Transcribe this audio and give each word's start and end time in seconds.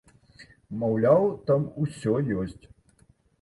Маўляў, 0.83 1.25
там 1.51 1.67
усё 1.85 2.15
ёсць. 2.45 2.59